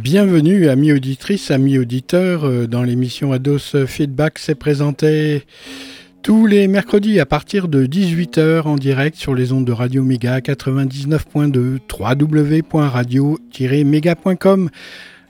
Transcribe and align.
Bienvenue, 0.00 0.68
amis 0.68 0.92
auditrices, 0.92 1.50
amis 1.50 1.78
auditeurs, 1.78 2.44
euh, 2.44 2.66
dans 2.66 2.82
l'émission 2.82 3.32
Ados 3.32 3.76
Feedback. 3.86 4.38
C'est 4.38 4.54
présenté 4.54 5.44
tous 6.22 6.46
les 6.46 6.68
mercredis 6.68 7.20
à 7.20 7.26
partir 7.26 7.68
de 7.68 7.84
18h 7.86 8.62
en 8.62 8.76
direct 8.76 9.16
sur 9.16 9.34
les 9.34 9.52
ondes 9.52 9.66
de 9.66 9.72
Radio 9.72 10.02
Méga 10.02 10.40
99.2 10.40 11.80
www.radio-méga.com. 11.98 14.70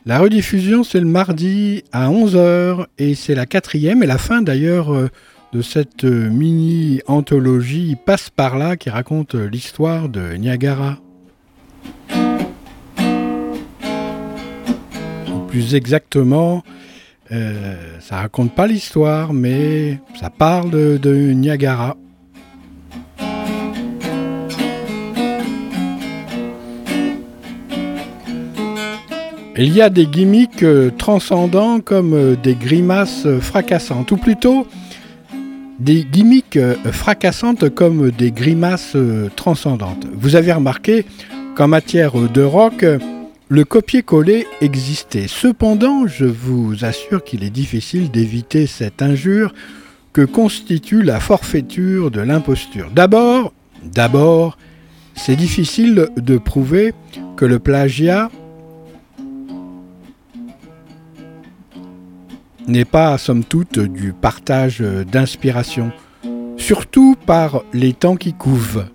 La 0.06 0.18
rediffusion, 0.18 0.84
c'est 0.84 1.00
le 1.00 1.06
mardi 1.06 1.82
à 1.92 2.08
11h 2.08 2.86
et 2.98 3.14
c'est 3.14 3.34
la 3.34 3.46
quatrième 3.46 4.02
et 4.02 4.06
la 4.06 4.18
fin 4.18 4.40
d'ailleurs 4.40 4.94
euh, 4.94 5.08
de 5.52 5.62
cette 5.62 6.04
euh, 6.04 6.30
mini-anthologie 6.30 7.96
Passe 8.06 8.30
par 8.30 8.56
là 8.56 8.76
qui 8.76 8.88
raconte 8.88 9.34
l'histoire 9.34 10.08
de 10.08 10.34
Niagara. 10.34 10.98
Exactement, 15.56 16.64
euh, 17.30 17.76
ça 18.00 18.16
raconte 18.16 18.52
pas 18.54 18.66
l'histoire, 18.66 19.32
mais 19.32 20.00
ça 20.20 20.28
parle 20.28 20.70
de, 20.70 21.30
Niagara. 21.32 21.96
Il 29.56 29.72
y 29.72 29.80
a 29.80 29.90
des 29.90 30.06
gimmicks 30.06 30.64
euh, 30.64 30.90
transcendants 30.98 31.78
comme 31.78 32.14
euh, 32.14 32.34
des 32.34 32.56
grimaces 32.56 33.28
fracassantes, 33.40 34.10
ou 34.10 34.16
plutôt 34.16 34.66
des 35.78 36.04
gimmicks 36.04 36.58
fracassantes 36.90 37.68
comme 37.70 38.10
des 38.10 38.32
grimaces 38.32 38.96
transcendantes. 39.36 40.06
Vous 40.14 40.34
avez 40.34 40.52
remarqué 40.52 41.04
qu'en 41.54 41.68
matière 41.68 42.12
de 42.12 42.42
rock, 42.42 42.84
le 43.54 43.64
copier-coller 43.64 44.48
existait. 44.60 45.28
Cependant, 45.28 46.08
je 46.08 46.24
vous 46.24 46.84
assure 46.84 47.22
qu'il 47.22 47.44
est 47.44 47.50
difficile 47.50 48.10
d'éviter 48.10 48.66
cette 48.66 49.00
injure 49.00 49.54
que 50.12 50.22
constitue 50.22 51.02
la 51.02 51.20
forfaiture 51.20 52.10
de 52.10 52.20
l'imposture. 52.20 52.90
D'abord, 52.90 53.52
d'abord, 53.84 54.58
c'est 55.14 55.36
difficile 55.36 56.08
de 56.16 56.36
prouver 56.36 56.94
que 57.36 57.44
le 57.44 57.60
plagiat 57.60 58.28
n'est 62.66 62.84
pas, 62.84 63.16
somme 63.18 63.44
toute, 63.44 63.78
du 63.78 64.12
partage 64.12 64.80
d'inspiration, 64.80 65.92
surtout 66.56 67.14
par 67.24 67.62
les 67.72 67.92
temps 67.92 68.16
qui 68.16 68.32
couvent. 68.32 68.86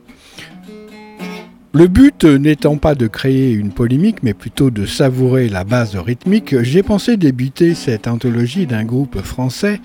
Le 1.72 1.88
but 1.88 2.25
n'étant 2.25 2.78
pas 2.78 2.95
de 2.95 3.06
créer 3.06 3.52
une 3.52 3.72
polémique, 3.72 4.23
mais 4.23 4.34
plutôt 4.34 4.72
de 4.72 4.88
savourer 4.88 5.50
la 5.50 5.64
base 5.64 5.95
rythmique, 5.95 6.64
j'ai 6.64 6.81
pensé 6.81 7.16
débuter 7.16 7.76
cette 7.76 8.08
anthologie 8.08 8.66
d'un 8.66 8.83
groupe 8.83 9.21
français 9.21 9.80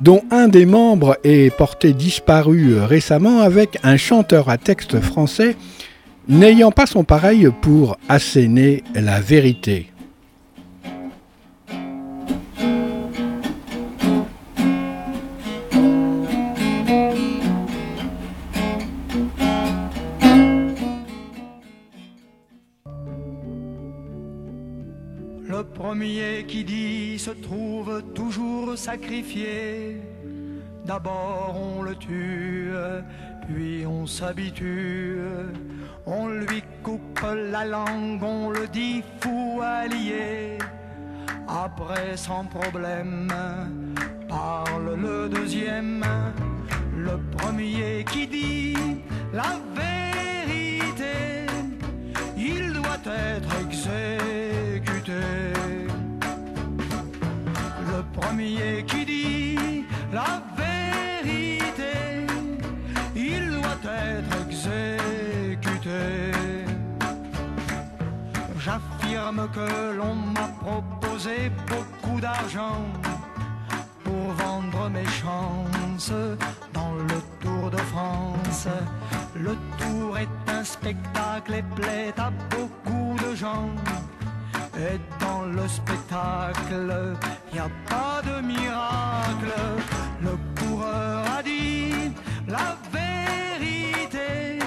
dont 0.00 0.22
un 0.30 0.48
des 0.48 0.64
membres 0.64 1.18
est 1.22 1.54
porté 1.54 1.92
disparu 1.92 2.80
récemment 2.80 3.40
avec 3.40 3.78
un 3.82 3.98
chanteur 3.98 4.48
à 4.48 4.56
texte 4.56 4.98
français 5.00 5.56
n'ayant 6.26 6.72
pas 6.72 6.86
son 6.86 7.04
pareil 7.04 7.50
pour 7.60 7.98
asséner 8.08 8.82
la 8.94 9.20
vérité. 9.20 9.89
Qui 26.00 26.64
dit 26.64 27.18
se 27.18 27.30
trouve 27.30 28.02
toujours 28.14 28.76
sacrifié. 28.78 30.00
D'abord 30.86 31.54
on 31.60 31.82
le 31.82 31.94
tue, 31.94 32.72
puis 33.46 33.84
on 33.86 34.06
s'habitue. 34.06 35.18
On 36.06 36.28
lui 36.28 36.62
coupe 36.82 37.20
la 37.52 37.66
langue, 37.66 38.22
on 38.22 38.48
le 38.48 38.66
dit 38.68 39.02
fou 39.20 39.60
allié. 39.62 40.56
Après 41.46 42.16
sans 42.16 42.44
problème, 42.44 43.28
parle 44.26 44.94
le 44.94 45.28
deuxième, 45.28 46.02
le 46.96 47.18
premier 47.36 48.06
qui 48.10 48.26
dit 48.26 48.76
la 49.34 49.60
vérité. 49.76 51.44
Il 52.38 52.72
doit 52.72 53.04
être 53.04 53.52
exécuté 53.60 54.69
premier 58.20 58.84
qui 58.86 59.04
dit 59.04 59.84
la 60.12 60.42
vérité, 60.56 62.26
il 63.14 63.50
doit 63.50 63.82
être 63.84 64.34
exécuté. 64.46 66.00
J'affirme 68.58 69.48
que 69.54 69.96
l'on 69.98 70.14
m'a 70.14 70.48
proposé 70.64 71.50
beaucoup 71.72 72.20
d'argent 72.20 72.82
pour 74.04 74.24
vendre 74.44 74.90
mes 74.90 75.06
chances 75.06 76.12
dans 76.74 76.94
le 76.94 77.18
Tour 77.40 77.70
de 77.70 77.78
France. 77.92 78.68
Le 79.34 79.56
Tour 79.78 80.18
est 80.18 80.50
un 80.50 80.64
spectacle 80.64 81.54
et 81.54 81.64
plaît 81.74 82.14
à 82.18 82.30
beaucoup 82.50 83.16
de 83.24 83.34
gens. 83.34 83.70
Et 84.76 84.98
dans 85.20 85.42
le 85.42 85.66
spectacle, 85.68 87.16
y 87.54 87.58
a 87.58 87.68
pas 87.88 88.22
de 88.22 88.40
miracle. 88.46 89.54
Le 90.22 90.36
coureur 90.60 91.24
a 91.38 91.42
dit 91.42 92.12
la 92.46 92.76
vérité, 92.92 94.58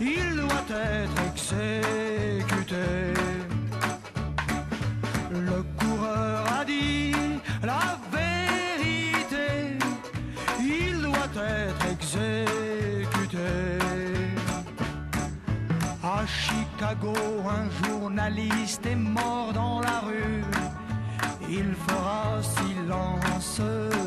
il 0.00 0.36
doit 0.36 0.68
être 0.70 1.18
exécuté. 1.30 2.86
Le 5.30 5.62
coureur 5.78 6.44
a 6.60 6.64
dit 6.64 7.14
la 7.62 7.98
vérité, 8.12 9.78
il 10.60 11.02
doit 11.02 11.34
être 11.36 11.86
exécuté. 11.90 13.38
À 16.02 16.24
Chicago, 16.26 17.14
un 17.48 17.66
journaliste 17.84 18.86
est 18.86 18.94
mort 18.94 19.52
dans 19.52 19.80
la 19.80 20.00
rue 20.00 20.35
il 21.48 21.74
fera 21.86 22.42
silence 22.42 23.60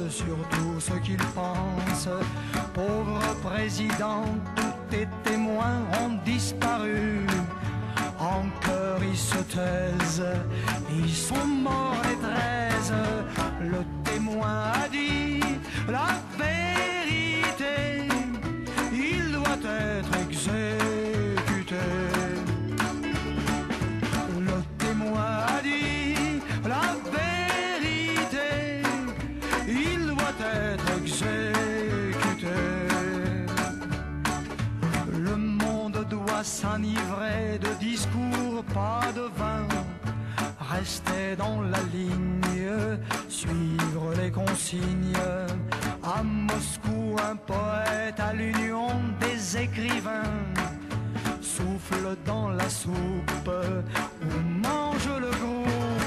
sur 0.09 0.37
tout 0.49 0.79
ce 0.79 0.93
qu'il 0.99 1.17
pense. 1.17 2.07
Pauvre 2.73 3.21
président, 3.43 4.23
tous 4.55 4.75
tes 4.89 5.07
témoins 5.23 5.81
ont 6.01 6.17
disparu. 6.25 7.25
En 8.19 8.43
cœur 8.65 8.99
ils 9.01 9.17
se 9.17 9.37
taisent, 9.37 10.25
ils 10.91 11.15
sont 11.15 11.47
morts 11.47 11.95
les 12.03 12.17
treize. 12.17 12.93
Le 13.61 13.81
témoin 14.03 14.73
a 14.83 14.87
dit 14.89 15.39
la 15.87 16.19
vérité, 16.37 18.07
il 18.91 19.31
doit 19.31 19.63
être 19.63 20.13
exécuté. 20.27 20.78
De 37.57 37.73
discours, 37.79 38.63
pas 38.73 39.11
de 39.15 39.27
vin. 39.37 39.67
Rester 40.59 41.35
dans 41.37 41.61
la 41.61 41.79
ligne, 41.91 42.69
suivre 43.27 44.13
les 44.21 44.31
consignes. 44.31 45.17
À 46.03 46.21
Moscou, 46.23 47.15
un 47.31 47.35
poète 47.35 48.19
à 48.19 48.33
l'union 48.33 48.89
des 49.19 49.57
écrivains 49.57 50.37
souffle 51.41 52.15
dans 52.25 52.49
la 52.49 52.69
soupe 52.69 53.49
où 54.21 54.67
mange 54.67 55.09
le 55.19 55.31
groupe. 55.31 55.98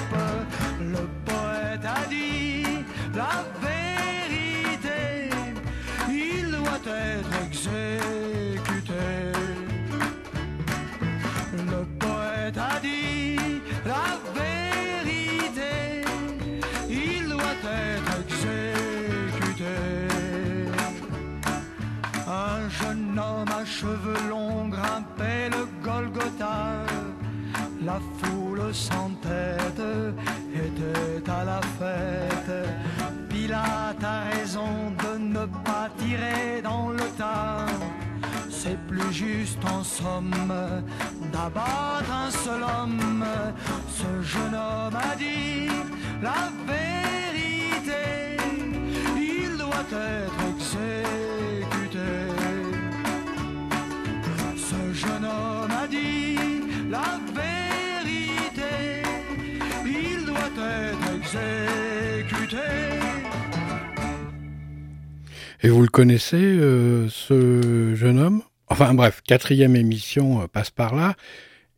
Et 65.65 65.69
vous 65.69 65.81
le 65.81 65.87
connaissez, 65.87 66.35
euh, 66.35 67.07
ce 67.07 67.95
jeune 67.95 68.19
homme? 68.19 68.41
Enfin 68.67 68.93
bref, 68.93 69.21
quatrième 69.25 69.77
émission 69.77 70.41
euh, 70.41 70.47
passe 70.47 70.71
par 70.71 70.93
là, 70.93 71.15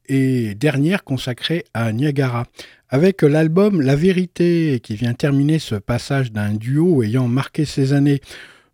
et 0.07 0.55
dernière 0.55 1.03
consacrée 1.03 1.65
à 1.75 1.93
Niagara, 1.93 2.47
avec 2.89 3.21
l'album 3.21 3.81
La 3.81 3.95
Vérité, 3.95 4.79
qui 4.81 4.95
vient 4.95 5.13
terminer 5.13 5.59
ce 5.59 5.75
passage 5.75 6.31
d'un 6.31 6.55
duo 6.55 7.03
ayant 7.03 7.27
marqué 7.27 7.63
ses 7.63 7.93
années, 7.93 8.21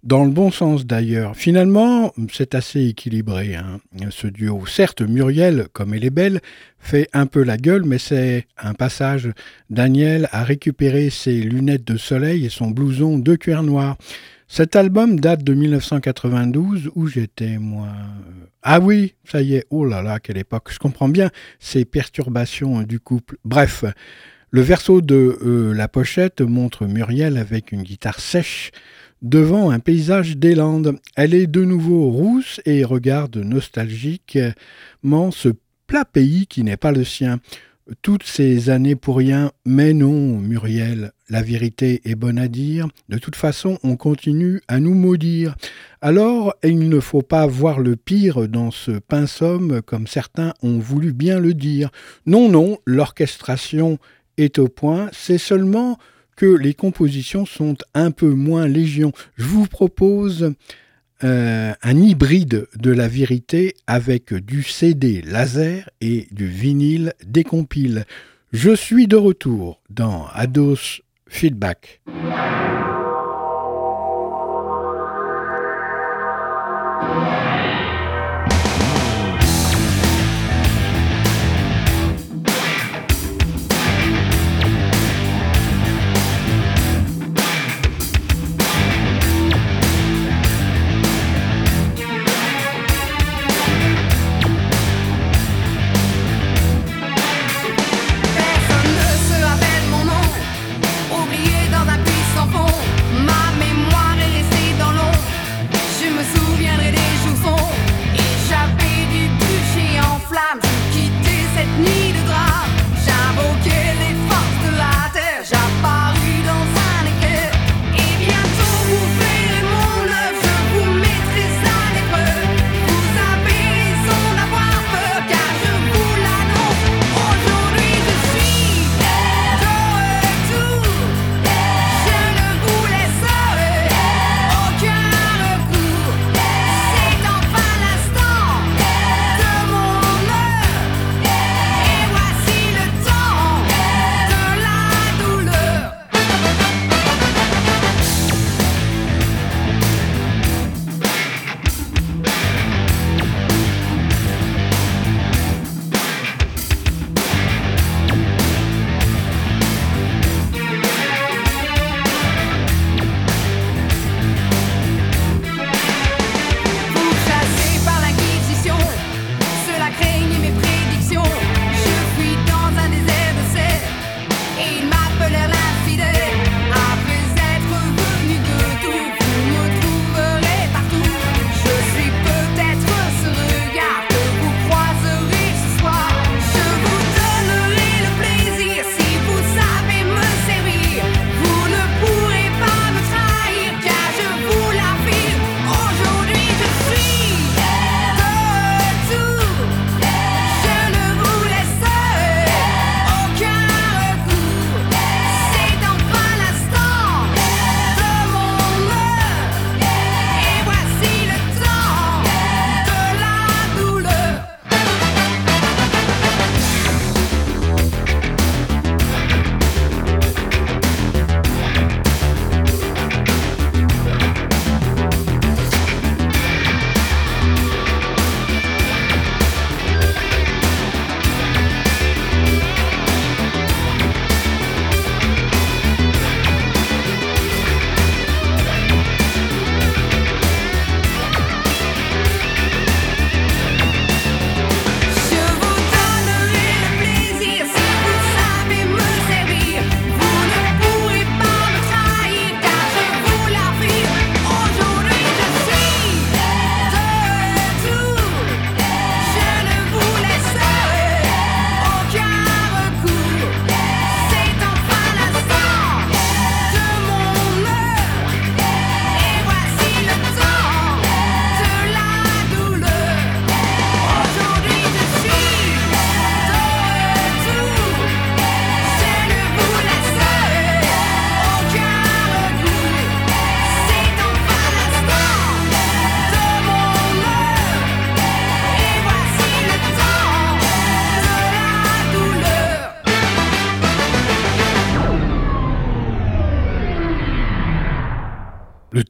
dans 0.03 0.23
le 0.23 0.31
bon 0.31 0.49
sens 0.49 0.85
d'ailleurs. 0.85 1.35
Finalement, 1.35 2.13
c'est 2.31 2.55
assez 2.55 2.87
équilibré, 2.87 3.55
hein, 3.55 3.81
ce 4.11 4.27
duo. 4.27 4.65
Certes, 4.65 5.01
Muriel, 5.01 5.67
comme 5.73 5.93
elle 5.93 6.05
est 6.05 6.09
belle, 6.09 6.39
fait 6.79 7.09
un 7.11 7.25
peu 7.25 7.43
la 7.43 7.57
gueule, 7.57 7.83
mais 7.83 7.97
c'est 7.97 8.47
un 8.57 8.73
passage. 8.73 9.29
Daniel 9.69 10.29
a 10.31 10.45
récupéré 10.45 11.09
ses 11.09 11.41
lunettes 11.41 11.85
de 11.85 11.97
soleil 11.97 12.45
et 12.45 12.49
son 12.49 12.71
blouson 12.71 13.19
de 13.19 13.35
cuir 13.35 13.61
noir. 13.61 13.97
Cet 14.53 14.75
album 14.75 15.17
date 15.17 15.45
de 15.45 15.53
1992 15.53 16.91
où 16.95 17.07
j'étais 17.07 17.57
moi. 17.57 17.87
Euh, 17.87 18.47
ah 18.63 18.81
oui, 18.81 19.15
ça 19.23 19.41
y 19.41 19.55
est, 19.55 19.65
oh 19.69 19.85
là 19.85 20.01
là, 20.01 20.19
quelle 20.19 20.37
époque. 20.37 20.73
Je 20.73 20.77
comprends 20.77 21.07
bien 21.07 21.29
ces 21.59 21.85
perturbations 21.85 22.81
du 22.81 22.99
couple. 22.99 23.37
Bref, 23.45 23.85
le 24.49 24.59
verso 24.59 24.99
de 24.99 25.39
euh, 25.41 25.73
la 25.73 25.87
pochette 25.87 26.41
montre 26.41 26.85
Muriel 26.85 27.37
avec 27.37 27.71
une 27.71 27.83
guitare 27.83 28.19
sèche 28.19 28.71
devant 29.21 29.71
un 29.71 29.79
paysage 29.79 30.35
des 30.35 30.53
Landes. 30.53 30.99
Elle 31.15 31.33
est 31.33 31.47
de 31.47 31.63
nouveau 31.63 32.09
rousse 32.09 32.59
et 32.65 32.83
regarde 32.83 33.37
nostalgiquement 33.37 35.31
ce 35.31 35.47
plat 35.87 36.03
pays 36.03 36.45
qui 36.45 36.65
n'est 36.65 36.75
pas 36.75 36.91
le 36.91 37.05
sien 37.05 37.39
toutes 38.01 38.23
ces 38.23 38.69
années 38.69 38.95
pour 38.95 39.17
rien, 39.17 39.51
mais 39.65 39.93
non, 39.93 40.37
Muriel, 40.37 41.11
la 41.29 41.41
vérité 41.41 42.01
est 42.05 42.15
bonne 42.15 42.37
à 42.37 42.47
dire, 42.47 42.87
de 43.09 43.17
toute 43.17 43.35
façon 43.35 43.77
on 43.83 43.95
continue 43.95 44.61
à 44.67 44.79
nous 44.79 44.93
maudire. 44.93 45.55
Alors 46.01 46.55
il 46.63 46.89
ne 46.89 46.99
faut 46.99 47.21
pas 47.21 47.47
voir 47.47 47.79
le 47.79 47.95
pire 47.95 48.47
dans 48.47 48.71
ce 48.71 48.91
pinsomme 48.91 49.81
comme 49.81 50.07
certains 50.07 50.53
ont 50.61 50.79
voulu 50.79 51.13
bien 51.13 51.39
le 51.39 51.53
dire. 51.53 51.89
Non, 52.25 52.49
non, 52.49 52.77
l'orchestration 52.85 53.97
est 54.37 54.59
au 54.59 54.67
point, 54.67 55.09
c'est 55.11 55.37
seulement 55.37 55.97
que 56.35 56.45
les 56.45 56.73
compositions 56.73 57.45
sont 57.45 57.75
un 57.93 58.11
peu 58.11 58.29
moins 58.29 58.67
légion. 58.67 59.11
Je 59.37 59.45
vous 59.45 59.67
propose 59.67 60.53
euh, 61.23 61.73
un 61.83 61.97
hybride 61.97 62.67
de 62.77 62.91
la 62.91 63.07
vérité 63.07 63.75
avec 63.87 64.33
du 64.33 64.63
CD 64.63 65.21
laser 65.21 65.89
et 66.01 66.27
du 66.31 66.47
vinyle 66.47 67.13
décompile. 67.25 68.05
Je 68.51 68.75
suis 68.75 69.07
de 69.07 69.17
retour 69.17 69.81
dans 69.89 70.25
Ados 70.33 71.01
Feedback. 71.27 72.01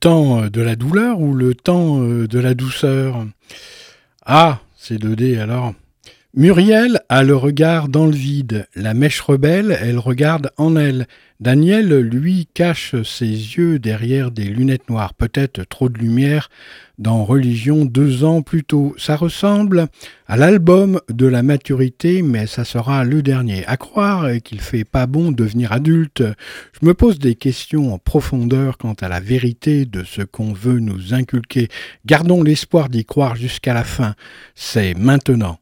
Temps 0.01 0.47
de 0.47 0.61
la 0.61 0.75
douleur 0.75 1.21
ou 1.21 1.33
le 1.33 1.53
temps 1.53 1.99
de 1.99 2.39
la 2.39 2.53
douceur? 2.55 3.25
Ah, 4.25 4.59
c'est 4.75 4.97
2D 5.01 5.39
alors. 5.39 5.73
Muriel 6.33 7.01
a 7.07 7.23
le 7.23 7.35
regard 7.35 7.87
dans 7.87 8.07
le 8.07 8.15
vide. 8.15 8.67
La 8.75 8.93
mèche 8.93 9.21
rebelle, 9.21 9.77
elle 9.79 9.99
regarde 9.99 10.51
en 10.57 10.75
elle. 10.75 11.07
Daniel, 11.41 12.01
lui, 12.01 12.47
cache 12.53 12.93
ses 13.01 13.25
yeux 13.25 13.79
derrière 13.79 14.29
des 14.29 14.43
lunettes 14.43 14.91
noires. 14.91 15.15
Peut-être 15.15 15.63
trop 15.63 15.89
de 15.89 15.97
lumière 15.97 16.51
dans 16.99 17.25
Religion 17.25 17.83
deux 17.83 18.23
ans 18.23 18.43
plus 18.43 18.63
tôt. 18.63 18.93
Ça 18.99 19.15
ressemble 19.15 19.87
à 20.27 20.37
l'album 20.37 21.01
de 21.09 21.25
la 21.25 21.41
maturité, 21.41 22.21
mais 22.21 22.45
ça 22.45 22.63
sera 22.63 23.03
le 23.05 23.23
dernier. 23.23 23.65
À 23.65 23.75
croire 23.75 24.27
qu'il 24.43 24.61
fait 24.61 24.83
pas 24.83 25.07
bon 25.07 25.31
devenir 25.31 25.71
adulte, 25.71 26.21
je 26.79 26.85
me 26.85 26.93
pose 26.93 27.17
des 27.17 27.33
questions 27.33 27.91
en 27.91 27.97
profondeur 27.97 28.77
quant 28.77 28.95
à 29.01 29.09
la 29.09 29.19
vérité 29.19 29.87
de 29.87 30.03
ce 30.03 30.21
qu'on 30.21 30.53
veut 30.53 30.79
nous 30.79 31.15
inculquer. 31.15 31.69
Gardons 32.05 32.43
l'espoir 32.43 32.87
d'y 32.87 33.03
croire 33.03 33.35
jusqu'à 33.35 33.73
la 33.73 33.83
fin. 33.83 34.13
C'est 34.53 34.93
maintenant. 34.93 35.57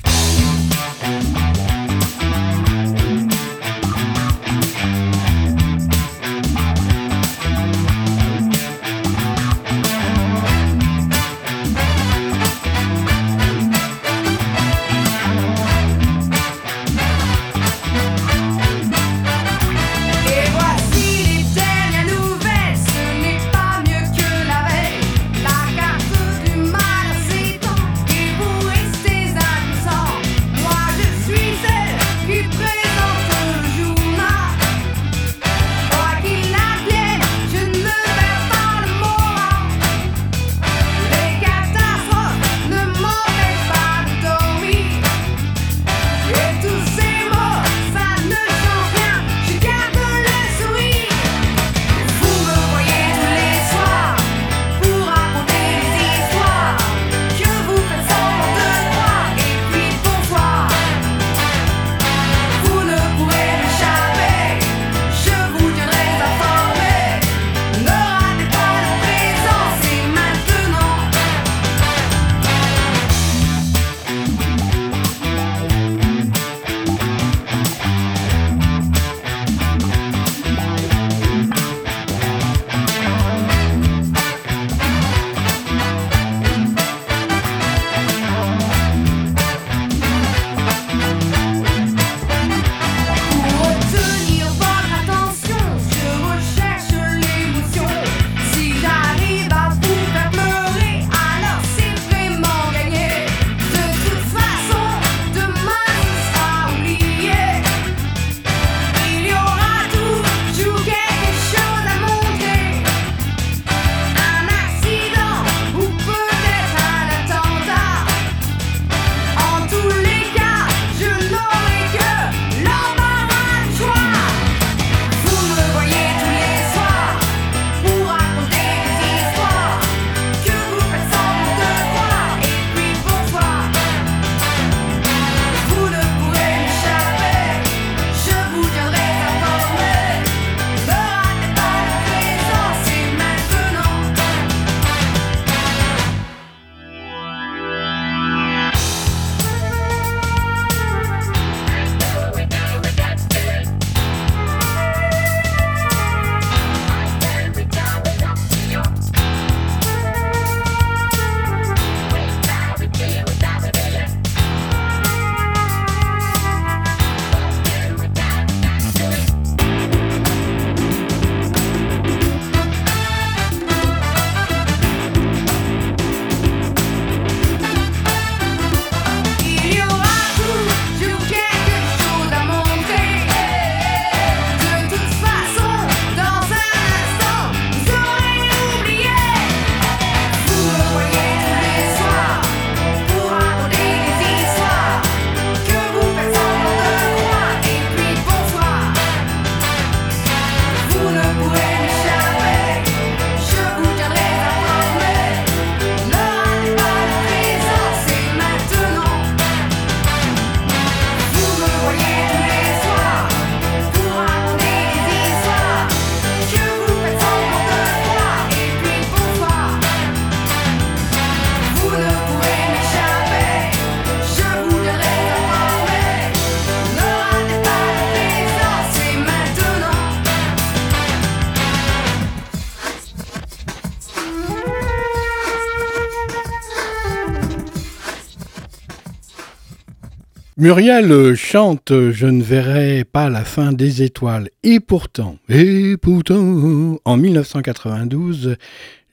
Muriel 240.60 241.36
chante 241.36 241.94
Je 242.12 242.26
ne 242.26 242.44
verrai 242.44 243.06
pas 243.06 243.30
la 243.30 243.46
fin 243.46 243.72
des 243.72 244.04
étoiles. 244.04 244.50
Et 244.62 244.82
pourtant, 244.82 245.38
et 245.48 245.96
pourtant, 245.96 246.98
en 247.06 247.16
1992, 247.16 248.58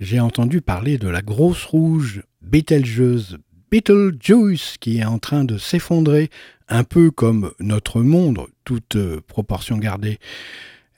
j'ai 0.01 0.19
entendu 0.19 0.61
parler 0.61 0.99
de 0.99 1.07
la 1.07 1.23
grosse 1.23 1.63
rouge 1.63 2.25
Betelgeuse, 2.43 3.39
Betelgeuse, 3.71 4.75
qui 4.81 4.99
est 4.99 5.05
en 5.05 5.21
train 5.21 5.45
de 5.45 5.57
s'effondrer, 5.57 6.31
un 6.69 6.83
peu 6.83 7.13
comme 7.13 7.53
notre 7.61 8.03
monde, 8.03 8.41
toute 8.65 8.99
proportion 9.29 9.79
gardée. 9.79 10.19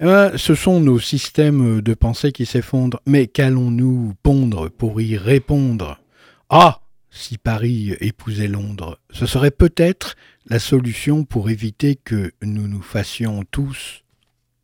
eh 0.00 0.28
ce 0.34 0.54
sont 0.54 0.80
nos 0.80 0.98
systèmes 0.98 1.82
de 1.82 1.92
pensée 1.92 2.32
qui 2.32 2.46
s'effondrent, 2.46 3.02
mais 3.06 3.26
qu'allons-nous 3.26 4.14
pondre 4.22 4.70
pour 4.70 4.98
y 5.02 5.18
répondre? 5.18 6.00
Ah 6.48 6.80
Si 7.10 7.36
Paris 7.36 7.96
épousait 8.00 8.48
Londres, 8.48 8.98
ce 9.10 9.26
serait 9.26 9.50
peut-être 9.50 10.16
la 10.50 10.58
solution 10.58 11.24
pour 11.24 11.50
éviter 11.50 11.96
que 11.96 12.32
nous 12.42 12.68
nous 12.68 12.82
fassions 12.82 13.44
tous 13.50 14.02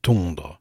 tondre. 0.02 0.60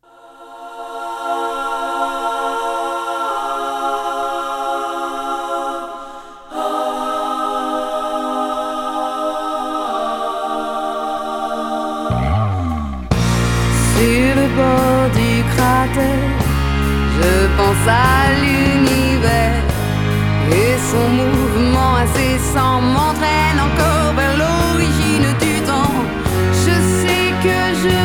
je 17.22 17.58
pense 17.58 17.88
à 17.88 18.34
l'univers 18.42 19.64
et 20.52 20.78
son 20.92 21.08
mouvement 21.10 21.96
incessant 21.98 22.82
m'entraîne 22.82 23.60
encore 23.60 24.03
que 27.44 27.50
je 27.50 28.03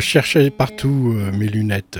chercher 0.00 0.50
partout 0.50 1.14
euh, 1.14 1.30
mes 1.36 1.46
lunettes. 1.46 1.98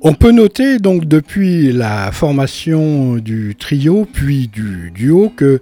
On 0.00 0.14
peut 0.14 0.32
noter 0.32 0.78
donc 0.78 1.04
depuis 1.04 1.72
la 1.72 2.10
formation 2.10 3.16
du 3.16 3.54
trio 3.56 4.06
puis 4.12 4.48
du 4.48 4.90
duo 4.92 5.32
que 5.34 5.60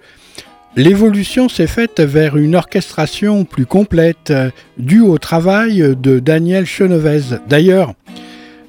l'évolution 0.77 1.49
s'est 1.49 1.67
faite 1.67 2.01
vers 2.01 2.39
une 2.39 2.57
orchestration 2.57 3.45
plus 3.45 3.67
complète 3.67 4.33
due 4.79 5.03
au 5.03 5.19
travail 5.19 5.95
de 5.95 6.21
Daniel 6.21 6.65
Chenevez. 6.65 7.37
D'ailleurs, 7.49 7.93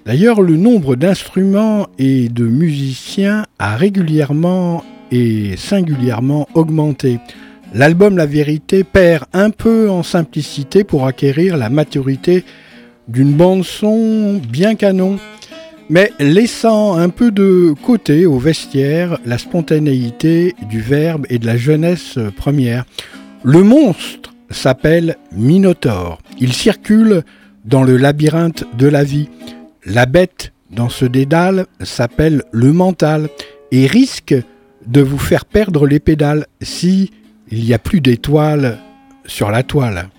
D'ailleurs, 0.06 0.42
le 0.42 0.58
nombre 0.58 0.96
d'instruments 0.96 1.88
et 2.00 2.28
de 2.28 2.46
musiciens 2.46 3.46
a 3.60 3.76
régulièrement 3.78 4.84
et 5.12 5.56
singulièrement 5.58 6.48
augmenté. 6.56 7.20
L'album 7.74 8.18
La 8.18 8.26
Vérité 8.26 8.84
perd 8.84 9.26
un 9.34 9.50
peu 9.50 9.90
en 9.90 10.04
simplicité 10.04 10.84
pour 10.84 11.08
acquérir 11.08 11.56
la 11.58 11.70
maturité 11.70 12.44
d'une 13.08 13.32
bande 13.32 13.64
son 13.64 14.42
bien 14.50 14.76
canon 14.76 15.18
mais 15.92 16.14
laissant 16.20 16.96
un 16.96 17.10
peu 17.10 17.32
de 17.32 17.74
côté 17.84 18.26
au 18.26 18.40
vestiaire 18.40 19.20
la 19.26 19.38
spontanéité 19.38 20.56
du 20.70 20.80
verbe 20.80 21.26
et 21.30 21.38
de 21.38 21.46
la 21.46 21.58
jeunesse 21.58 22.18
première. 22.38 22.86
Le 23.44 23.62
monstre 23.62 24.34
s'appelle 24.50 25.18
Minotaure. 25.34 26.20
Il 26.40 26.54
circule 26.54 27.24
dans 27.66 27.84
le 27.84 27.98
labyrinthe 27.98 28.64
de 28.78 28.88
la 28.88 29.04
vie. 29.04 29.28
La 29.86 30.06
bête 30.06 30.54
dans 30.72 30.88
ce 30.88 31.04
dédale 31.04 31.66
s'appelle 31.82 32.44
le 32.54 32.72
mental 32.72 33.28
et 33.72 33.86
risque 33.86 34.36
de 34.88 35.02
vous 35.02 35.20
faire 35.20 35.44
perdre 35.44 35.88
les 35.88 36.00
pédales 36.00 36.46
si 36.62 37.12
il 37.52 37.66
n'y 37.66 37.74
a 37.74 37.80
plus 37.80 38.02
d'étoiles 38.02 38.80
sur 39.26 39.52
la 39.52 39.64
toile. 39.64 40.10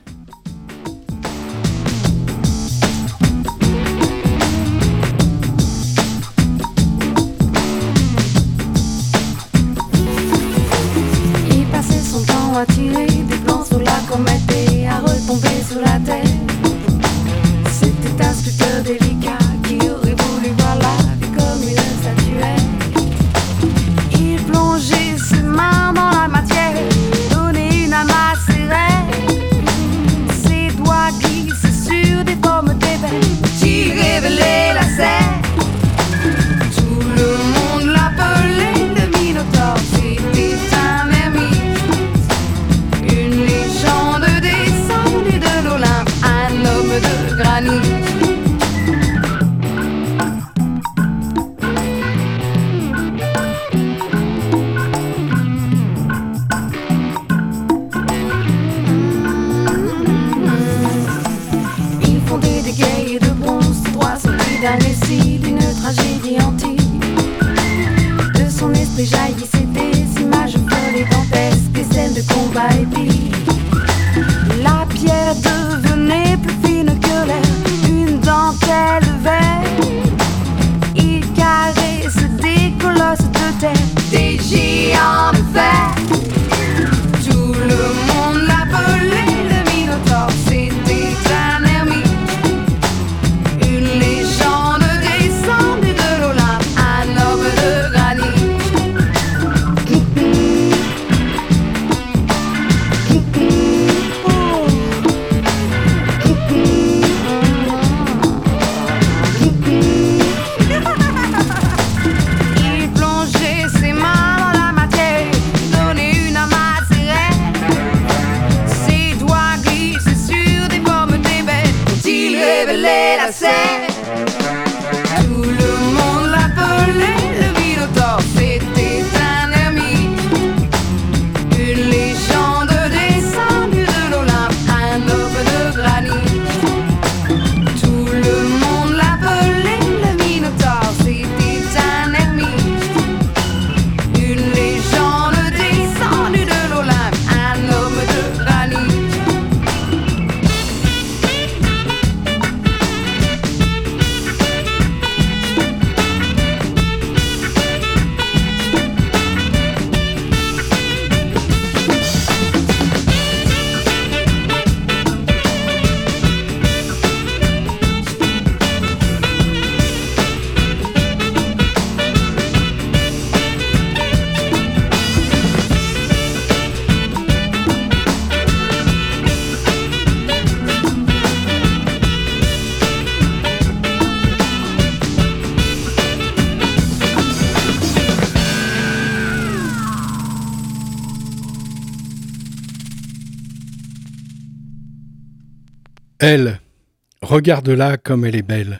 Regarde-la 197.42 197.96
comme 197.96 198.24
elle 198.24 198.36
est 198.36 198.46
belle. 198.46 198.78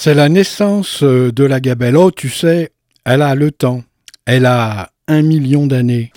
C'est 0.00 0.14
la 0.14 0.28
naissance 0.28 1.02
euh, 1.02 1.32
de 1.32 1.42
la 1.42 1.58
gabelle. 1.58 1.96
Oh, 1.96 2.12
tu 2.12 2.28
sais, 2.28 2.70
elle 3.04 3.20
a 3.20 3.34
le 3.34 3.50
temps. 3.50 3.82
Elle 4.26 4.46
a 4.46 4.92
un 5.08 5.22
million 5.22 5.66
d'années. 5.66 6.12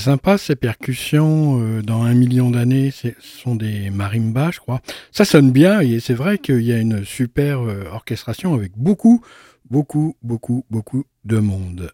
Sympa 0.00 0.38
ces 0.38 0.56
percussions 0.56 1.60
euh, 1.60 1.82
dans 1.82 2.02
un 2.02 2.14
million 2.14 2.50
d'années, 2.50 2.90
ce 2.90 3.08
sont 3.20 3.54
des 3.54 3.90
marimbas, 3.90 4.50
je 4.50 4.58
crois. 4.58 4.80
Ça 5.12 5.24
sonne 5.24 5.52
bien 5.52 5.80
et 5.80 6.00
c'est 6.00 6.14
vrai 6.14 6.38
qu'il 6.38 6.62
y 6.62 6.72
a 6.72 6.78
une 6.78 7.04
super 7.04 7.60
euh, 7.60 7.84
orchestration 7.92 8.54
avec 8.54 8.72
beaucoup, 8.76 9.22
beaucoup, 9.70 10.16
beaucoup, 10.22 10.64
beaucoup 10.70 11.04
de 11.24 11.38
monde. 11.38 11.92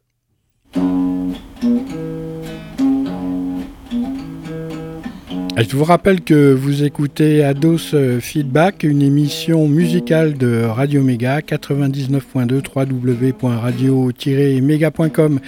je 5.59 5.75
vous 5.75 5.85
rappelle 5.85 6.21
que 6.21 6.53
vous 6.53 6.85
écoutez 6.85 7.43
Ados 7.43 7.95
euh, 7.95 8.21
Feedback, 8.21 8.83
une 8.83 9.01
émission 9.03 9.67
musicale 9.69 10.37
de 10.37 10.65
Radio 10.65 11.03
Méga 11.03 11.41
99.2 11.41 12.63
www.radio-méga.com. 12.75 15.41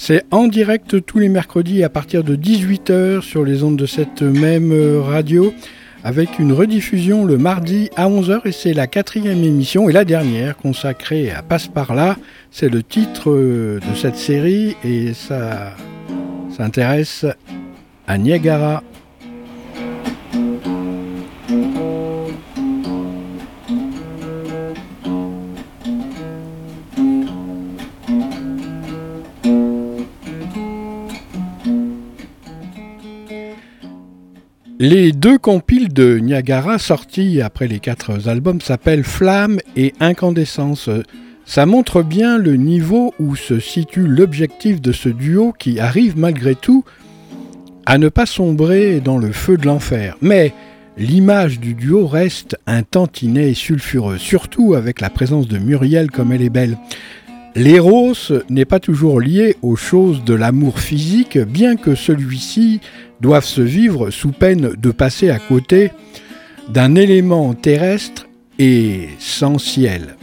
C'est 0.00 0.24
en 0.30 0.46
direct 0.46 1.04
tous 1.04 1.18
les 1.18 1.28
mercredis 1.28 1.82
à 1.82 1.88
partir 1.88 2.22
de 2.22 2.36
18h 2.36 3.20
sur 3.20 3.44
les 3.44 3.64
ondes 3.64 3.76
de 3.76 3.84
cette 3.84 4.22
même 4.22 4.72
radio 5.00 5.52
avec 6.04 6.38
une 6.38 6.52
rediffusion 6.52 7.24
le 7.24 7.36
mardi 7.36 7.90
à 7.96 8.08
11h 8.08 8.42
et 8.44 8.52
c'est 8.52 8.74
la 8.74 8.86
quatrième 8.86 9.42
émission 9.42 9.88
et 9.88 9.92
la 9.92 10.04
dernière 10.04 10.56
consacrée 10.56 11.32
à 11.32 11.42
Passe 11.42 11.66
par 11.66 11.96
là. 11.96 12.16
C'est 12.52 12.68
le 12.68 12.84
titre 12.84 13.32
de 13.32 13.94
cette 13.96 14.14
série 14.16 14.76
et 14.84 15.14
ça 15.14 15.74
s'intéresse 16.56 17.26
à 18.06 18.18
Niagara. 18.18 18.84
Les 34.80 35.10
deux 35.10 35.38
compiles 35.38 35.92
de 35.92 36.18
Niagara 36.18 36.78
sortis 36.78 37.42
après 37.42 37.66
les 37.66 37.80
quatre 37.80 38.28
albums 38.28 38.60
s'appellent 38.60 39.02
Flamme 39.02 39.58
et 39.74 39.92
Incandescence. 39.98 40.88
Ça 41.44 41.66
montre 41.66 42.04
bien 42.04 42.38
le 42.38 42.54
niveau 42.54 43.12
où 43.18 43.34
se 43.34 43.58
situe 43.58 44.06
l'objectif 44.06 44.80
de 44.80 44.92
ce 44.92 45.08
duo 45.08 45.52
qui 45.58 45.80
arrive 45.80 46.16
malgré 46.16 46.54
tout 46.54 46.84
à 47.86 47.98
ne 47.98 48.08
pas 48.08 48.24
sombrer 48.24 49.00
dans 49.00 49.18
le 49.18 49.32
feu 49.32 49.56
de 49.56 49.66
l'enfer. 49.66 50.16
Mais 50.20 50.54
l'image 50.96 51.58
du 51.58 51.74
duo 51.74 52.06
reste 52.06 52.56
un 52.68 52.84
tantinet 52.84 53.54
sulfureux, 53.54 54.18
surtout 54.18 54.74
avec 54.74 55.00
la 55.00 55.10
présence 55.10 55.48
de 55.48 55.58
Muriel 55.58 56.08
comme 56.08 56.30
elle 56.30 56.42
est 56.42 56.50
belle. 56.50 56.78
L'éros 57.54 58.14
n'est 58.50 58.64
pas 58.64 58.80
toujours 58.80 59.20
lié 59.20 59.56
aux 59.62 59.76
choses 59.76 60.22
de 60.24 60.34
l'amour 60.34 60.78
physique, 60.78 61.38
bien 61.38 61.76
que 61.76 61.94
celui-ci 61.94 62.80
doivent 63.20 63.44
se 63.44 63.62
vivre 63.62 64.10
sous 64.10 64.32
peine 64.32 64.72
de 64.76 64.90
passer 64.90 65.30
à 65.30 65.38
côté 65.38 65.90
d'un 66.68 66.94
élément 66.94 67.54
terrestre 67.54 68.26
et 68.58 69.08
ciel. 69.58 70.16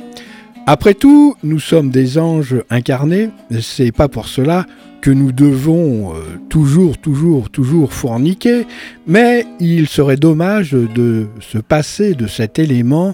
Après 0.68 0.94
tout, 0.94 1.36
nous 1.44 1.60
sommes 1.60 1.90
des 1.90 2.18
anges 2.18 2.56
incarnés, 2.70 3.30
c'est 3.62 3.92
pas 3.92 4.08
pour 4.08 4.28
cela 4.28 4.66
que 5.02 5.12
nous 5.12 5.32
devons 5.32 6.16
euh, 6.16 6.22
toujours, 6.50 6.98
toujours, 6.98 7.52
toujours 7.52 7.94
fourniquer, 7.94 8.66
mais 9.06 9.46
il 9.60 9.88
serait 9.88 10.18
dommage 10.18 10.72
de 10.72 11.28
se 11.40 11.60
passer 11.60 12.16
de 12.16 12.26
cet 12.26 12.58
élément 12.58 13.14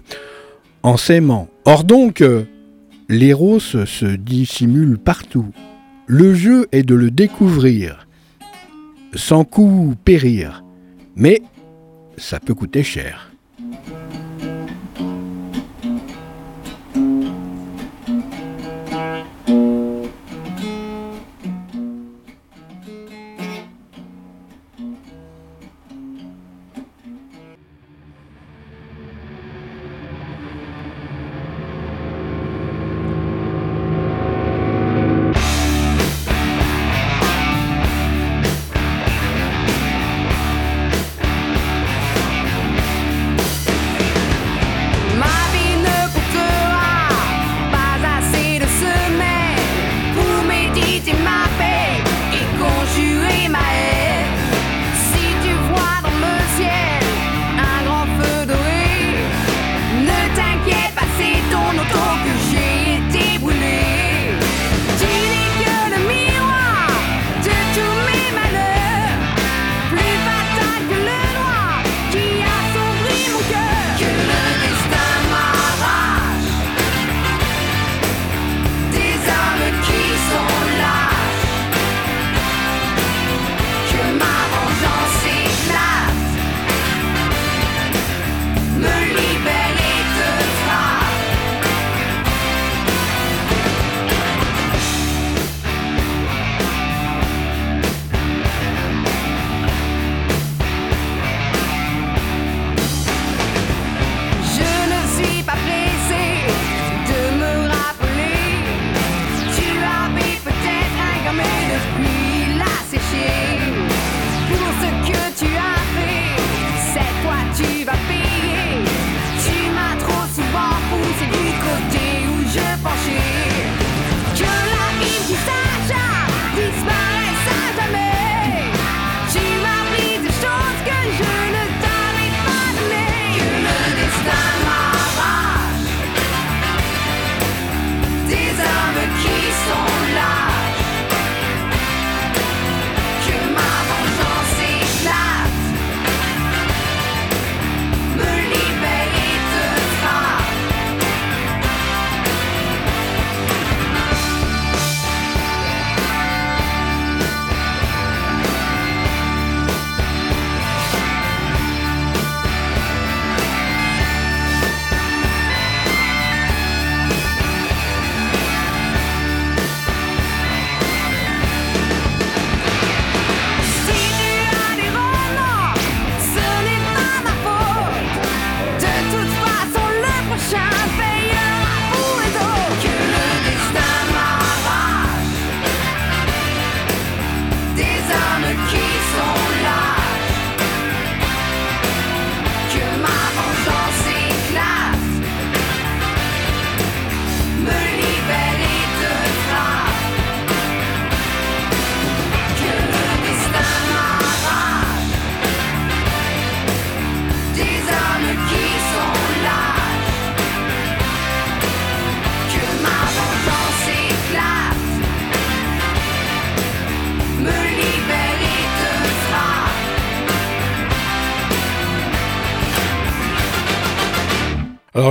en 0.83 0.95
s'aimant. 0.95 1.49
Or 1.65 1.83
donc, 1.83 2.23
l'éros 3.11 3.59
se 3.59 4.15
dissimule 4.15 4.97
partout. 4.97 5.51
Le 6.07 6.33
jeu 6.33 6.67
est 6.71 6.83
de 6.83 6.95
le 6.95 7.11
découvrir 7.11 8.07
sans 9.13 9.43
coup 9.43 9.95
périr. 10.05 10.63
Mais 11.15 11.41
ça 12.15 12.39
peut 12.39 12.53
coûter 12.53 12.83
cher. 12.83 13.30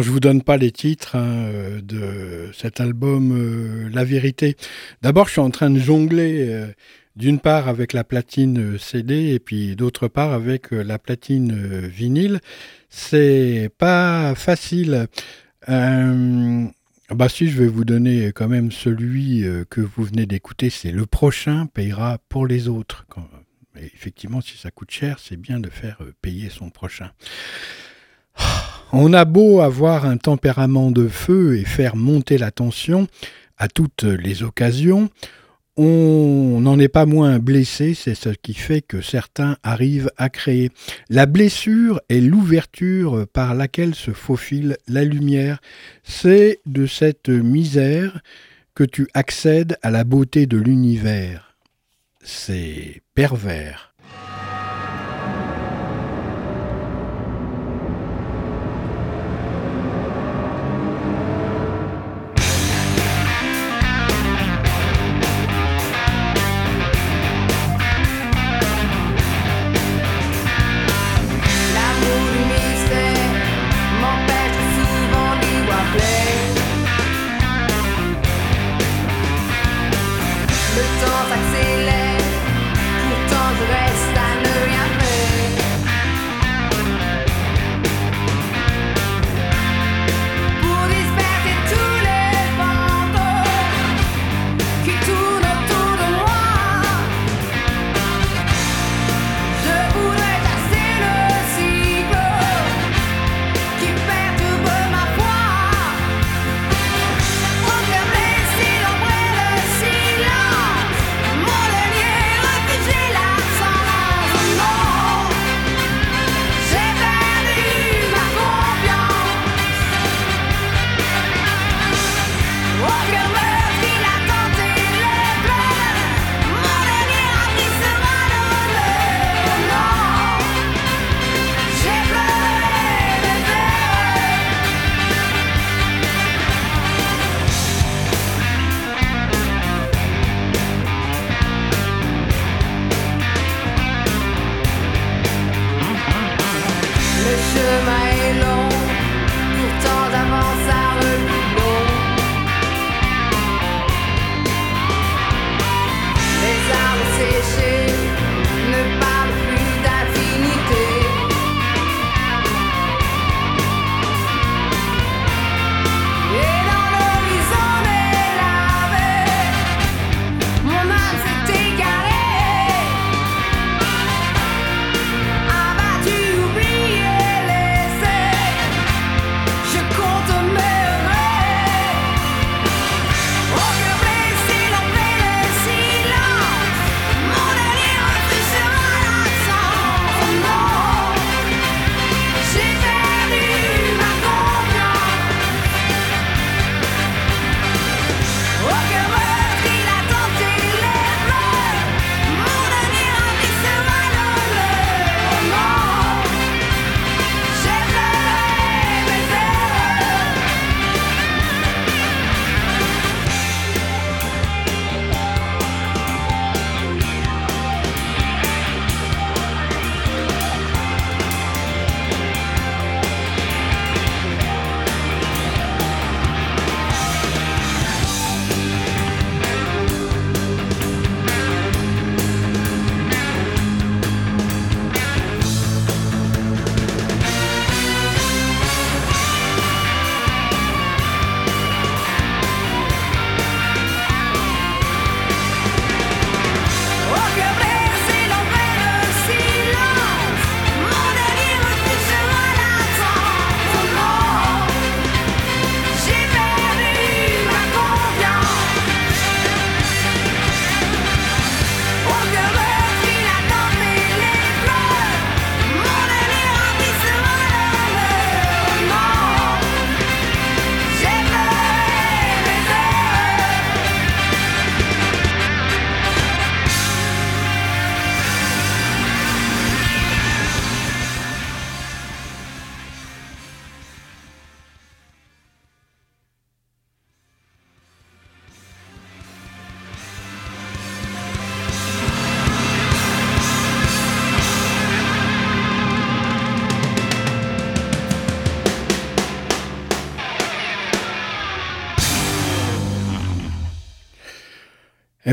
Alors 0.00 0.06
je 0.06 0.12
vous 0.12 0.20
donne 0.20 0.40
pas 0.40 0.56
les 0.56 0.70
titres 0.70 1.14
hein, 1.14 1.50
euh, 1.52 1.82
de 1.82 2.50
cet 2.54 2.80
album 2.80 3.36
euh, 3.36 3.90
La 3.92 4.02
Vérité. 4.02 4.56
D'abord 5.02 5.26
je 5.26 5.32
suis 5.32 5.42
en 5.42 5.50
train 5.50 5.68
de 5.68 5.78
jongler 5.78 6.46
euh, 6.48 6.68
d'une 7.16 7.38
part 7.38 7.68
avec 7.68 7.92
la 7.92 8.02
platine 8.02 8.78
CD 8.78 9.34
et 9.34 9.38
puis 9.38 9.76
d'autre 9.76 10.08
part 10.08 10.32
avec 10.32 10.70
la 10.70 10.98
platine 10.98 11.54
vinyle. 11.86 12.40
C'est 12.88 13.70
pas 13.76 14.34
facile. 14.34 15.06
bah 15.68 17.28
si 17.28 17.50
je 17.50 17.58
vais 17.58 17.66
vous 17.66 17.84
donner 17.84 18.32
quand 18.32 18.48
même 18.48 18.72
celui 18.72 19.44
que 19.68 19.82
vous 19.82 20.04
venez 20.04 20.24
d'écouter, 20.24 20.70
c'est 20.70 20.92
le 20.92 21.04
prochain 21.04 21.66
payera 21.66 22.16
pour 22.30 22.46
les 22.46 22.68
autres. 22.68 23.04
effectivement, 23.76 24.40
si 24.40 24.56
ça 24.56 24.70
coûte 24.70 24.92
cher, 24.92 25.18
c'est 25.18 25.36
bien 25.36 25.60
de 25.60 25.68
faire 25.68 25.98
payer 26.22 26.48
son 26.48 26.70
prochain. 26.70 27.10
On 28.92 29.12
a 29.12 29.24
beau 29.24 29.60
avoir 29.60 30.04
un 30.04 30.16
tempérament 30.16 30.90
de 30.90 31.08
feu 31.08 31.56
et 31.56 31.64
faire 31.64 31.96
monter 31.96 32.38
la 32.38 32.50
tension 32.50 33.06
à 33.56 33.68
toutes 33.68 34.04
les 34.04 34.42
occasions, 34.42 35.10
on 35.76 36.60
n'en 36.60 36.78
est 36.78 36.88
pas 36.88 37.06
moins 37.06 37.38
blessé, 37.38 37.94
c'est 37.94 38.14
ce 38.14 38.28
qui 38.28 38.52
fait 38.54 38.82
que 38.82 39.00
certains 39.00 39.56
arrivent 39.62 40.10
à 40.18 40.28
créer. 40.28 40.70
La 41.08 41.24
blessure 41.24 42.00
est 42.10 42.20
l'ouverture 42.20 43.26
par 43.32 43.54
laquelle 43.54 43.94
se 43.94 44.10
faufile 44.10 44.76
la 44.88 45.04
lumière. 45.04 45.60
C'est 46.02 46.60
de 46.66 46.86
cette 46.86 47.30
misère 47.30 48.20
que 48.74 48.84
tu 48.84 49.08
accèdes 49.14 49.78
à 49.82 49.90
la 49.90 50.04
beauté 50.04 50.46
de 50.46 50.58
l'univers. 50.58 51.56
C'est 52.22 53.00
pervers. 53.14 53.89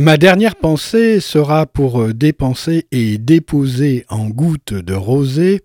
Ma 0.08 0.16
dernière 0.16 0.56
pensée 0.56 1.20
sera 1.20 1.66
pour 1.66 2.02
euh, 2.02 2.14
dépenser 2.14 2.88
et 2.94 3.18
déposer 3.18 4.06
en 4.08 4.30
gouttes 4.30 4.74
de 4.74 4.94
rosée 4.94 5.64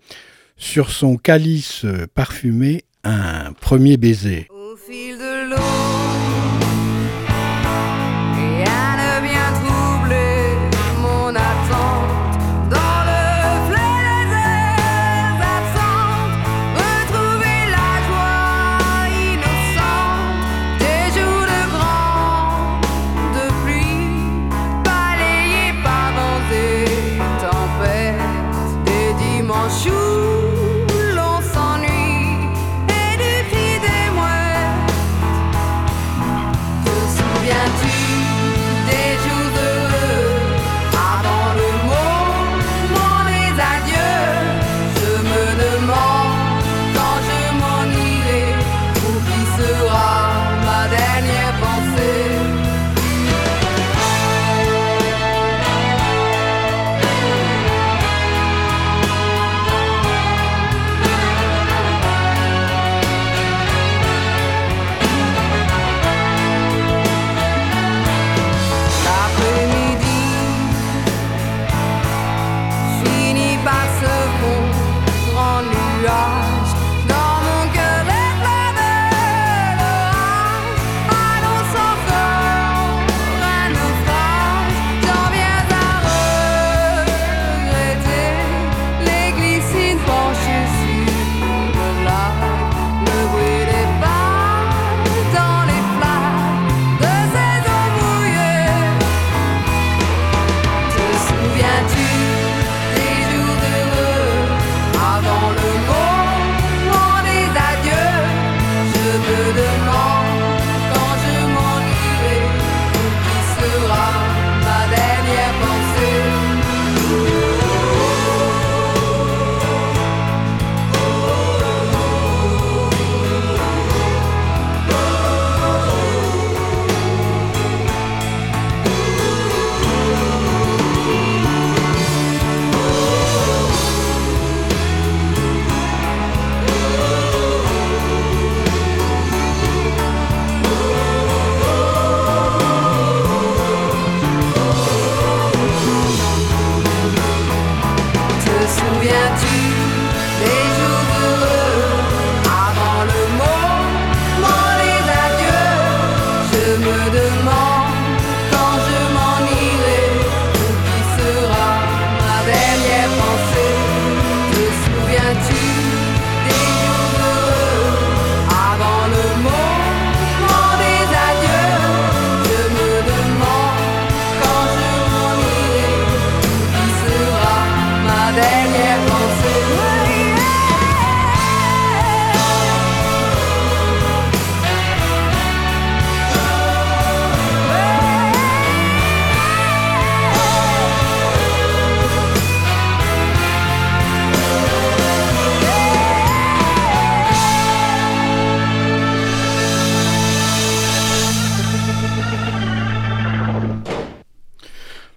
sur 0.57 0.89
son 0.89 1.15
calice 1.15 1.85
parfumé 2.13 2.83
un 3.05 3.53
premier 3.53 3.95
baiser. 3.95 4.49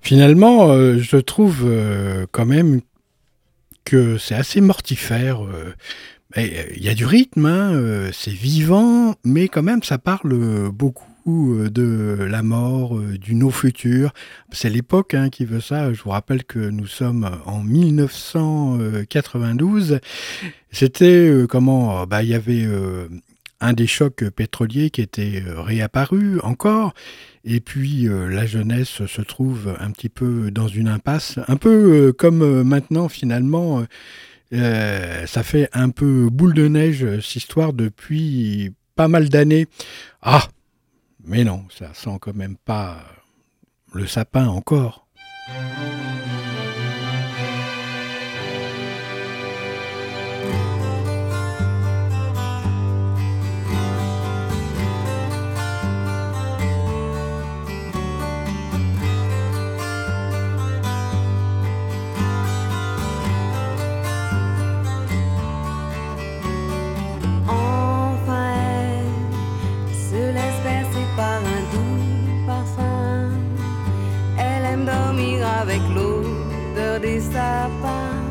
Finalement, 0.07 0.71
euh, 0.71 0.99
je 0.99 1.17
trouve 1.17 1.65
euh, 1.65 2.27
quand 2.31 2.47
même 2.47 2.81
que 3.85 4.19
c'est 4.19 4.37
assez 4.37 4.61
mortifère. 4.61 5.45
Euh, 5.45 5.75
il 6.37 6.81
y 6.81 6.89
a 6.89 6.95
du 6.95 7.05
rythme, 7.05 7.47
hein, 7.47 8.11
c'est 8.13 8.31
vivant, 8.31 9.17
mais 9.25 9.49
quand 9.49 9.65
même 9.65 9.83
ça 9.83 9.99
parle 9.99 10.71
beaucoup 10.71 11.57
de 11.57 12.19
la 12.21 12.45
mort, 12.45 12.97
du 13.01 13.35
no 13.35 13.51
futur. 13.51 14.13
C'est 14.53 14.71
l'époque 14.71 15.15
hein, 15.15 15.29
qui 15.29 15.45
veut 15.45 15.61
ça. 15.61 15.93
Je 15.93 16.01
vous 16.03 16.11
rappelle 16.11 16.45
que 16.45 16.61
nous 16.61 16.87
sommes 16.87 17.29
en 17.45 17.65
1992. 17.65 19.99
C'était 20.71 21.33
comment 21.49 22.07
bah, 22.07 22.23
Il 22.23 22.29
y 22.29 22.35
avait 22.35 22.69
un 23.61 23.73
des 23.73 23.87
chocs 23.87 24.29
pétroliers 24.31 24.91
qui 24.91 25.01
était 25.03 25.43
réapparu 25.47 26.41
encore. 26.41 26.95
Et 27.45 27.61
puis 27.61 28.09
euh, 28.09 28.29
la 28.29 28.45
jeunesse 28.45 29.07
se 29.07 29.23
trouve 29.23 29.77
un 29.79 29.91
petit 29.93 30.09
peu 30.09 30.51
dans 30.51 30.69
une 30.69 30.89
impasse, 30.89 31.39
un 31.49 31.57
peu 31.57 32.09
euh, 32.09 32.13
comme 32.13 32.43
euh, 32.43 32.65
maintenant 32.65 33.09
finalement, 33.09 33.85
ça 34.53 35.43
fait 35.43 35.69
un 35.73 35.91
peu 35.91 36.29
boule 36.31 36.55
de 36.55 36.69
neige 36.69 37.21
cette 37.21 37.37
histoire 37.37 37.73
depuis 37.73 38.73
pas 38.95 39.09
mal 39.09 39.29
d'années. 39.29 39.67
Ah, 40.23 40.49
mais 41.25 41.45
non, 41.45 41.65
ça 41.77 41.93
sent 41.95 42.19
quand 42.21 42.35
même 42.35 42.57
pas 42.57 42.99
le 43.93 44.07
sapin 44.07 44.47
encore. 44.47 45.07
des 77.01 77.21
sapins, 77.21 78.25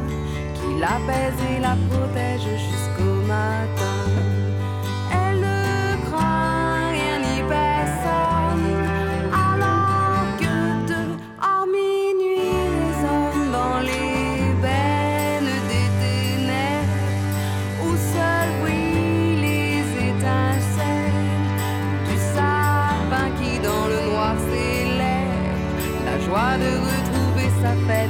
qui 0.56 0.80
l'apaise 0.80 1.40
et 1.56 1.60
la 1.60 1.76
protège 1.90 2.42
jusqu'au 2.42 3.16
matin. 3.28 4.02
Elle 5.12 5.40
ne 5.40 6.10
craint 6.10 6.90
rien 6.92 7.18
ni 7.20 7.44
personne, 7.48 8.68
alors 9.32 10.26
que 10.40 10.88
deux, 10.88 11.12
en 11.42 11.66
minuit, 11.68 12.58
résonnent 12.80 13.52
dans 13.52 13.80
les 13.82 14.54
bennes 14.64 15.54
des 15.72 15.90
ténèbres, 16.02 17.02
où 17.84 17.90
seuls 18.14 18.56
brillent 18.64 19.42
les 19.42 19.82
étincelles 20.10 21.22
du 22.10 22.18
sapin 22.34 23.28
qui, 23.40 23.60
dans 23.60 23.88
le 23.88 24.00
noir, 24.10 24.36
s'élève. 24.50 25.14
La 26.06 26.20
joie 26.20 26.58
de 26.58 26.72
retrouver 26.90 27.50
sa 27.62 27.74
fête 27.88 28.10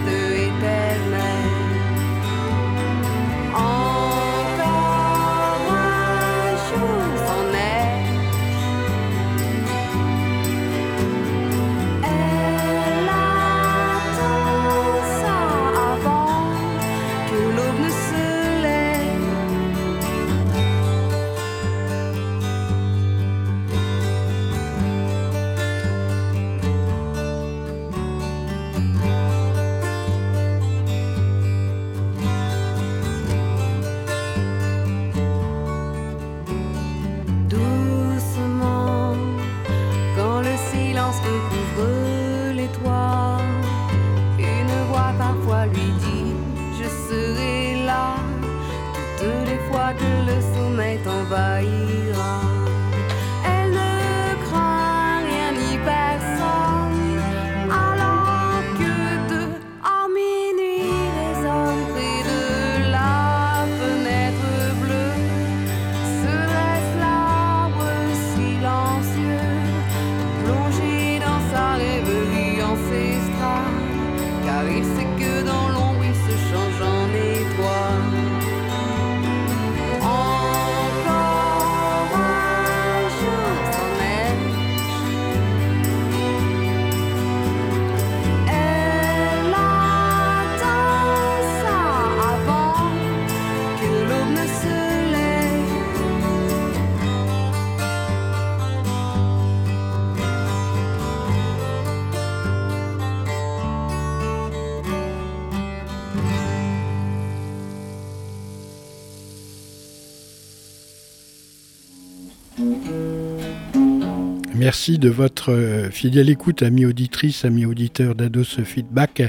Merci 114.57 114.99
de 114.99 115.09
votre 115.09 115.51
euh, 115.51 115.89
fidèle 115.91 116.29
écoute, 116.29 116.63
amis 116.63 116.85
auditrices, 116.85 117.43
amis 117.43 117.65
auditeurs 117.65 118.15
d'Ados 118.15 118.61
Feedback. 118.63 119.23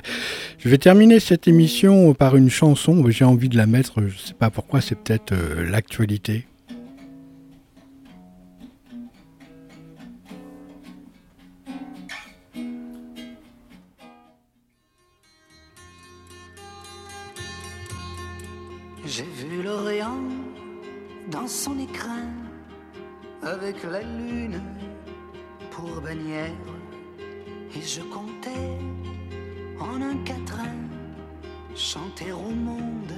Je 0.59 0.69
vais 0.69 0.79
terminer 0.79 1.19
cette 1.19 1.49
émission 1.49 2.15
par 2.15 2.37
une 2.37 2.49
chanson. 2.49 3.03
J'ai 3.09 3.25
envie 3.25 3.49
de 3.49 3.57
la 3.57 3.67
mettre, 3.67 4.03
je 4.03 4.05
ne 4.05 4.11
sais 4.11 4.35
pas 4.35 4.51
pourquoi, 4.51 4.81
c'est 4.81 4.95
peut-être 4.95 5.33
euh, 5.33 5.69
l'actualité. 5.69 6.47
J'ai 19.05 19.25
vu 19.25 19.63
l'Orient 19.65 20.21
dans 21.33 21.49
son 21.49 21.81
écrin 21.81 22.29
avec 23.43 23.83
la 23.83 24.03
lune 24.03 24.61
pour 25.77 26.03
et 26.09 27.83
je 27.83 28.01
comptais 28.01 28.79
en 29.79 30.01
un 30.01 30.17
quatrain 30.25 30.79
chanter 31.75 32.33
au 32.33 32.49
monde 32.49 33.13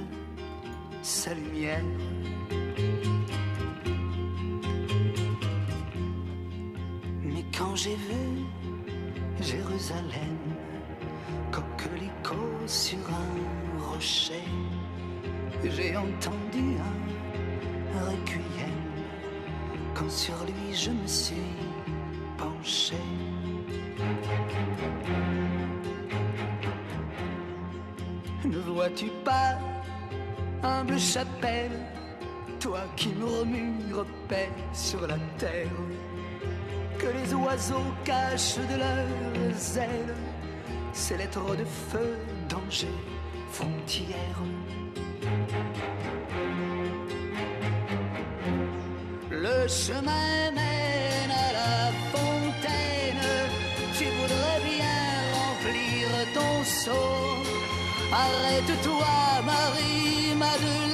sa 1.00 1.34
lumière. 1.34 1.84
Mais 7.22 7.44
quand 7.56 7.76
j'ai 7.76 7.94
vu 7.94 8.24
Jérusalem, 9.40 10.38
coquelicot 11.52 12.66
sur 12.66 12.98
un 13.22 13.82
rocher, 13.88 14.48
j'ai 15.62 15.96
entendu 15.96 16.64
un 17.96 18.04
requiem 18.04 18.78
quand 19.94 20.10
sur 20.10 20.36
lui 20.44 20.74
je 20.74 20.90
me 20.90 21.06
suis 21.06 21.67
Ne 28.44 28.58
vois-tu 28.58 29.06
pas, 29.24 29.58
humble 30.62 30.98
chapelle, 30.98 31.78
toi 32.60 32.80
qui 32.96 33.08
murmures 33.08 34.06
paix 34.28 34.50
sur 34.72 35.06
la 35.06 35.18
terre, 35.36 35.66
que 36.98 37.06
les 37.06 37.34
oiseaux 37.34 37.92
cachent 38.04 38.56
de 38.56 38.78
leurs 38.78 39.78
ailes 39.78 40.14
ces 40.92 41.16
lettres 41.16 41.56
de 41.56 41.64
feu, 41.64 42.16
danger, 42.48 42.88
frontière. 43.50 44.38
Le 49.30 49.68
chemin 49.68 50.77
Arrête-toi, 58.18 59.06
Marie-Madeleine. 59.46 60.87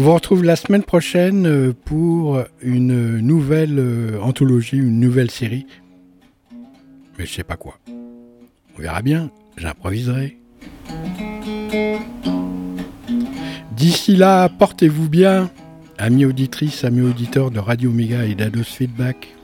Je 0.00 0.04
vous 0.06 0.14
retrouve 0.14 0.44
la 0.44 0.56
semaine 0.56 0.82
prochaine 0.82 1.46
euh, 1.46 1.74
pour 1.84 2.42
une 2.62 3.18
nouvelle 3.18 3.78
euh, 3.78 4.18
anthologie, 4.22 4.78
une 4.78 4.98
nouvelle 4.98 5.30
série. 5.30 5.66
Mais 7.18 7.26
je 7.26 7.34
sais 7.34 7.44
pas 7.44 7.56
quoi. 7.56 7.78
On 7.86 8.80
verra 8.80 9.02
bien, 9.02 9.30
j'improviserai. 9.58 10.38
D'ici 13.76 14.16
là, 14.16 14.48
portez-vous 14.48 15.10
bien, 15.10 15.50
amis 15.98 16.24
auditrices, 16.24 16.82
amis 16.82 17.02
auditeurs 17.02 17.50
de 17.50 17.58
Radio 17.58 17.90
Méga 17.90 18.24
et 18.24 18.34
d'Ados 18.34 18.64
Feedback. 18.64 19.36